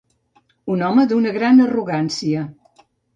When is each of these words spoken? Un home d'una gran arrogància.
Un 0.75 0.79
home 0.87 1.03
d'una 1.11 1.33
gran 1.35 1.61
arrogància. 1.67 2.47